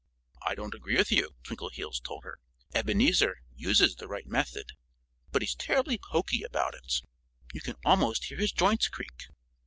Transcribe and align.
"I 0.41 0.55
don't 0.55 0.73
agree 0.73 0.97
with 0.97 1.11
you," 1.11 1.35
Twinkleheels 1.43 1.99
told 1.99 2.23
her. 2.23 2.39
"Ebenezer 2.73 3.37
uses 3.55 3.93
the 3.93 4.07
right 4.07 4.25
method. 4.25 4.71
But 5.31 5.43
he's 5.43 5.53
terribly 5.53 5.99
poky 5.99 6.41
about 6.41 6.73
it. 6.73 7.03
You 7.53 7.61
can 7.61 7.75
almost 7.85 8.25
hear 8.25 8.39
his 8.39 8.51
joints 8.51 8.87
creak." 8.87 9.27